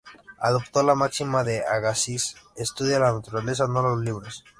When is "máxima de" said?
0.95-1.63